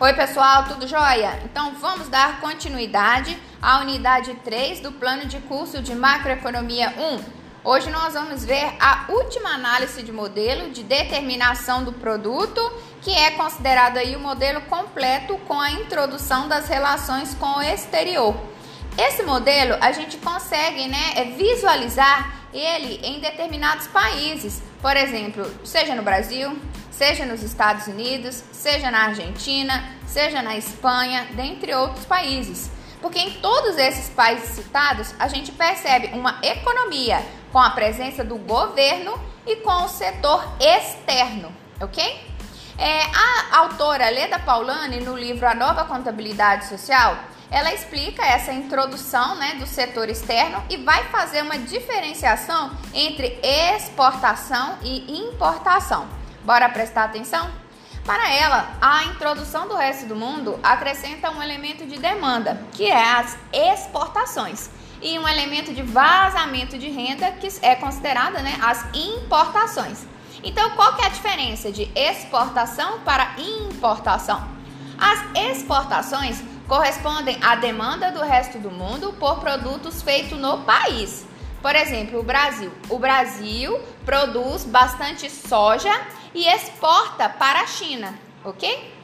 Oi, 0.00 0.12
pessoal, 0.12 0.62
tudo 0.68 0.86
jóia? 0.86 1.40
Então 1.44 1.74
vamos 1.74 2.08
dar 2.08 2.40
continuidade 2.40 3.36
à 3.60 3.80
unidade 3.80 4.32
3 4.44 4.78
do 4.78 4.92
plano 4.92 5.24
de 5.24 5.40
curso 5.40 5.82
de 5.82 5.92
macroeconomia 5.92 6.94
1. 6.96 7.68
Hoje 7.68 7.90
nós 7.90 8.14
vamos 8.14 8.44
ver 8.44 8.76
a 8.78 9.06
última 9.08 9.48
análise 9.48 10.00
de 10.04 10.12
modelo 10.12 10.70
de 10.70 10.84
determinação 10.84 11.82
do 11.82 11.92
produto, 11.92 12.60
que 13.02 13.10
é 13.10 13.32
considerado 13.32 13.96
aí 13.96 14.14
o 14.14 14.20
modelo 14.20 14.60
completo 14.60 15.36
com 15.48 15.60
a 15.60 15.72
introdução 15.72 16.46
das 16.46 16.68
relações 16.68 17.34
com 17.34 17.56
o 17.56 17.60
exterior. 17.62 18.36
Esse 18.96 19.24
modelo 19.24 19.76
a 19.80 19.90
gente 19.90 20.16
consegue 20.18 20.86
né, 20.86 21.14
é 21.16 21.24
visualizar 21.24 22.38
ele 22.54 23.00
em 23.02 23.18
determinados 23.18 23.88
países, 23.88 24.62
por 24.80 24.96
exemplo, 24.96 25.44
seja 25.64 25.96
no 25.96 26.02
Brasil, 26.04 26.56
seja 26.98 27.24
nos 27.24 27.44
Estados 27.44 27.86
Unidos, 27.86 28.42
seja 28.50 28.90
na 28.90 29.04
Argentina, 29.04 29.84
seja 30.04 30.42
na 30.42 30.56
Espanha, 30.56 31.28
dentre 31.30 31.72
outros 31.72 32.04
países. 32.04 32.72
Porque 33.00 33.20
em 33.20 33.34
todos 33.40 33.78
esses 33.78 34.08
países 34.08 34.48
citados, 34.48 35.14
a 35.16 35.28
gente 35.28 35.52
percebe 35.52 36.08
uma 36.08 36.40
economia 36.42 37.24
com 37.52 37.60
a 37.60 37.70
presença 37.70 38.24
do 38.24 38.36
governo 38.36 39.16
e 39.46 39.54
com 39.56 39.84
o 39.84 39.88
setor 39.88 40.44
externo, 40.58 41.52
ok? 41.80 42.26
É, 42.76 43.02
a 43.04 43.58
autora 43.58 44.10
Leda 44.10 44.40
Paulani, 44.40 44.98
no 44.98 45.16
livro 45.16 45.46
A 45.46 45.54
Nova 45.54 45.84
Contabilidade 45.84 46.66
Social, 46.66 47.16
ela 47.48 47.72
explica 47.72 48.26
essa 48.26 48.52
introdução 48.52 49.36
né, 49.36 49.54
do 49.54 49.66
setor 49.68 50.08
externo 50.08 50.62
e 50.68 50.76
vai 50.76 51.04
fazer 51.04 51.42
uma 51.42 51.58
diferenciação 51.58 52.76
entre 52.92 53.38
exportação 53.40 54.78
e 54.82 55.20
importação. 55.20 56.17
Bora 56.48 56.66
prestar 56.70 57.04
atenção? 57.04 57.50
Para 58.06 58.32
ela, 58.32 58.70
a 58.80 59.04
introdução 59.04 59.68
do 59.68 59.76
resto 59.76 60.06
do 60.06 60.16
mundo 60.16 60.58
acrescenta 60.62 61.30
um 61.30 61.42
elemento 61.42 61.84
de 61.84 61.98
demanda, 61.98 62.58
que 62.72 62.86
é 62.86 63.16
as 63.16 63.36
exportações, 63.52 64.70
e 65.02 65.18
um 65.18 65.28
elemento 65.28 65.74
de 65.74 65.82
vazamento 65.82 66.78
de 66.78 66.88
renda, 66.88 67.30
que 67.32 67.48
é 67.60 67.74
considerada 67.74 68.40
né, 68.40 68.58
as 68.62 68.82
importações. 68.94 70.06
Então, 70.42 70.70
qual 70.70 70.96
que 70.96 71.02
é 71.02 71.04
a 71.04 71.10
diferença 71.10 71.70
de 71.70 71.92
exportação 71.94 73.00
para 73.00 73.34
importação? 73.38 74.42
As 74.96 75.50
exportações 75.50 76.42
correspondem 76.66 77.36
à 77.42 77.56
demanda 77.56 78.10
do 78.10 78.22
resto 78.22 78.58
do 78.58 78.70
mundo 78.70 79.12
por 79.20 79.38
produtos 79.40 80.00
feitos 80.00 80.38
no 80.38 80.62
país. 80.62 81.26
Por 81.60 81.74
exemplo, 81.74 82.20
o 82.20 82.22
Brasil. 82.22 82.72
O 82.88 82.98
Brasil 82.98 83.80
produz 84.04 84.64
bastante 84.64 85.28
soja 85.28 85.92
e 86.34 86.46
exporta 86.46 87.28
para 87.28 87.60
a 87.60 87.66
China, 87.66 88.14
ok? 88.44 88.94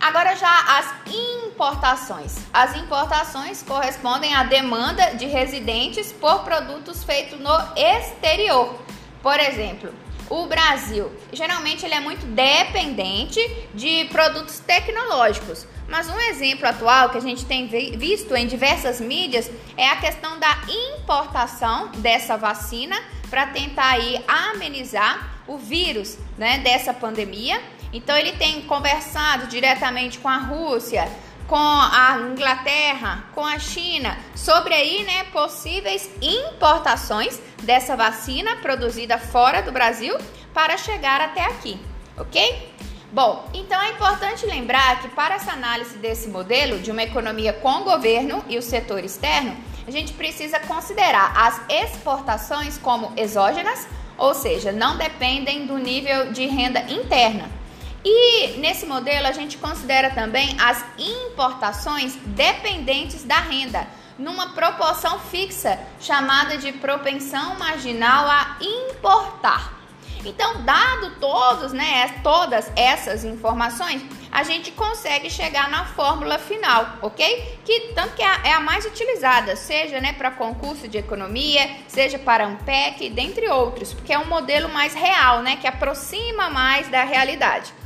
Agora 0.00 0.36
já 0.36 0.78
as 0.78 1.12
importações. 1.12 2.36
As 2.52 2.76
importações 2.76 3.62
correspondem 3.62 4.32
à 4.32 4.44
demanda 4.44 5.16
de 5.16 5.26
residentes 5.26 6.12
por 6.12 6.44
produtos 6.44 7.02
feitos 7.02 7.40
no 7.40 7.50
exterior. 7.76 8.78
Por 9.20 9.40
exemplo, 9.40 9.92
o 10.30 10.46
Brasil, 10.46 11.10
geralmente 11.32 11.84
ele 11.84 11.94
é 11.94 12.00
muito 12.00 12.26
dependente 12.26 13.40
de 13.74 14.04
produtos 14.06 14.58
tecnológicos. 14.58 15.66
Mas 15.88 16.08
um 16.08 16.20
exemplo 16.20 16.66
atual 16.66 17.08
que 17.08 17.16
a 17.16 17.20
gente 17.20 17.46
tem 17.46 17.66
visto 17.66 18.34
em 18.36 18.46
diversas 18.46 19.00
mídias 19.00 19.50
é 19.76 19.88
a 19.88 19.96
questão 19.96 20.38
da 20.38 20.58
importação 20.98 21.90
dessa 21.96 22.36
vacina 22.36 22.96
para 23.30 23.46
tentar 23.46 23.92
aí 23.92 24.22
amenizar 24.28 25.40
o 25.46 25.56
vírus, 25.56 26.18
né, 26.36 26.58
dessa 26.58 26.92
pandemia. 26.92 27.60
Então 27.90 28.14
ele 28.14 28.32
tem 28.32 28.62
conversado 28.62 29.46
diretamente 29.46 30.18
com 30.18 30.28
a 30.28 30.36
Rússia, 30.36 31.10
com 31.48 31.56
a 31.56 32.18
Inglaterra, 32.30 33.24
com 33.34 33.44
a 33.44 33.58
China, 33.58 34.18
sobre 34.36 34.74
aí, 34.74 35.02
né, 35.02 35.24
possíveis 35.32 36.08
importações 36.20 37.40
dessa 37.62 37.96
vacina 37.96 38.56
produzida 38.56 39.18
fora 39.18 39.62
do 39.62 39.72
Brasil 39.72 40.14
para 40.52 40.76
chegar 40.76 41.22
até 41.22 41.42
aqui, 41.46 41.80
ok? 42.18 42.74
Bom, 43.10 43.48
então 43.54 43.80
é 43.80 43.92
importante 43.92 44.44
lembrar 44.44 45.00
que 45.00 45.08
para 45.08 45.36
essa 45.36 45.52
análise 45.52 45.96
desse 45.96 46.28
modelo 46.28 46.78
de 46.80 46.90
uma 46.90 47.02
economia 47.02 47.54
com 47.54 47.80
o 47.80 47.84
governo 47.84 48.44
e 48.46 48.58
o 48.58 48.62
setor 48.62 49.02
externo, 49.02 49.56
a 49.86 49.90
gente 49.90 50.12
precisa 50.12 50.60
considerar 50.60 51.32
as 51.34 51.62
exportações 51.70 52.76
como 52.76 53.10
exógenas, 53.16 53.88
ou 54.18 54.34
seja, 54.34 54.70
não 54.70 54.98
dependem 54.98 55.64
do 55.64 55.78
nível 55.78 56.30
de 56.30 56.44
renda 56.44 56.80
interna. 56.90 57.57
E 58.10 58.56
nesse 58.56 58.86
modelo 58.86 59.26
a 59.26 59.32
gente 59.32 59.58
considera 59.58 60.08
também 60.08 60.56
as 60.58 60.82
importações 60.98 62.16
dependentes 62.24 63.22
da 63.22 63.36
renda, 63.36 63.86
numa 64.18 64.54
proporção 64.54 65.20
fixa 65.20 65.78
chamada 66.00 66.56
de 66.56 66.72
propensão 66.72 67.58
marginal 67.58 68.26
a 68.26 68.56
importar. 68.62 69.74
Então, 70.24 70.62
dado 70.62 71.16
todos, 71.20 71.74
né, 71.74 72.20
todas 72.22 72.72
essas 72.74 73.24
informações, 73.24 74.02
a 74.32 74.42
gente 74.42 74.72
consegue 74.72 75.28
chegar 75.28 75.68
na 75.68 75.84
fórmula 75.84 76.38
final, 76.38 76.96
ok? 77.02 77.58
Que 77.62 77.92
tanto 77.94 78.14
que 78.14 78.22
é 78.22 78.26
a, 78.26 78.40
é 78.42 78.58
mais 78.58 78.86
utilizada, 78.86 79.54
seja 79.54 80.00
né, 80.00 80.14
para 80.14 80.30
concurso 80.30 80.88
de 80.88 80.96
economia, 80.96 81.76
seja 81.86 82.18
para 82.18 82.46
Ampec, 82.46 83.10
dentre 83.10 83.48
outros, 83.50 83.92
porque 83.92 84.14
é 84.14 84.18
um 84.18 84.26
modelo 84.26 84.70
mais 84.70 84.94
real, 84.94 85.42
né, 85.42 85.56
que 85.56 85.66
aproxima 85.66 86.48
mais 86.48 86.88
da 86.88 87.04
realidade. 87.04 87.77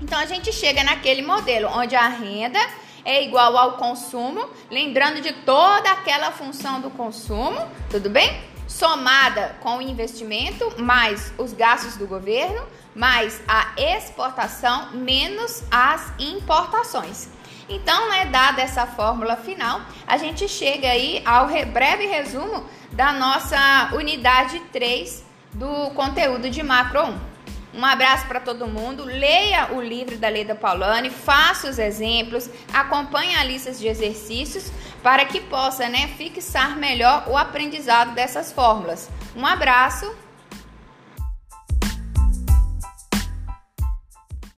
Então 0.00 0.18
a 0.18 0.26
gente 0.26 0.52
chega 0.52 0.82
naquele 0.82 1.22
modelo 1.22 1.68
onde 1.68 1.94
a 1.94 2.08
renda 2.08 2.58
é 3.04 3.22
igual 3.24 3.56
ao 3.56 3.72
consumo, 3.72 4.48
lembrando 4.70 5.20
de 5.20 5.32
toda 5.32 5.90
aquela 5.90 6.30
função 6.30 6.80
do 6.80 6.90
consumo, 6.90 7.66
tudo 7.90 8.10
bem? 8.10 8.50
somada 8.70 9.56
com 9.60 9.78
o 9.78 9.82
investimento, 9.82 10.80
mais 10.80 11.34
os 11.36 11.52
gastos 11.52 11.96
do 11.96 12.06
governo, 12.06 12.64
mais 12.94 13.42
a 13.48 13.72
exportação, 13.76 14.92
menos 14.92 15.64
as 15.70 16.12
importações. 16.20 17.28
Então, 17.68 18.08
né, 18.08 18.26
dada 18.26 18.62
essa 18.62 18.86
fórmula 18.86 19.36
final, 19.36 19.80
a 20.06 20.16
gente 20.16 20.48
chega 20.48 20.88
aí 20.88 21.20
ao 21.26 21.48
breve 21.66 22.06
resumo 22.06 22.64
da 22.92 23.12
nossa 23.12 23.90
unidade 23.92 24.60
3 24.72 25.24
do 25.52 25.90
conteúdo 25.90 26.48
de 26.48 26.62
macro 26.62 27.02
1. 27.02 27.29
Um 27.74 27.84
abraço 27.84 28.26
para 28.26 28.40
todo 28.40 28.66
mundo. 28.66 29.04
Leia 29.04 29.72
o 29.72 29.80
livro 29.80 30.16
da 30.16 30.28
Leda 30.28 30.54
Paulani, 30.54 31.10
faça 31.10 31.70
os 31.70 31.78
exemplos, 31.78 32.50
acompanhe 32.72 33.34
a 33.36 33.44
lista 33.44 33.70
de 33.72 33.86
exercícios 33.86 34.72
para 35.02 35.24
que 35.24 35.40
possa 35.40 35.88
né, 35.88 36.08
fixar 36.18 36.76
melhor 36.76 37.24
o 37.28 37.36
aprendizado 37.36 38.14
dessas 38.14 38.52
fórmulas. 38.52 39.08
Um 39.36 39.46
abraço 39.46 40.12